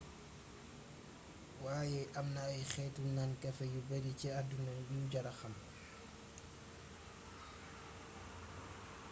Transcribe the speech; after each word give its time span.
wayé 1.63 2.01
amna 2.19 2.41
ay 2.51 2.59
xeetu 2.71 3.01
naan 3.15 3.31
kafé 3.41 3.65
yu 3.73 3.79
bari 3.89 4.11
ci 4.19 4.27
adduna 4.39 4.71
yu 4.89 4.99
jara 5.11 5.31
xam 5.39 5.55